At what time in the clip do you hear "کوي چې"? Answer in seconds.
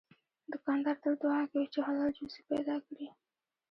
1.51-1.79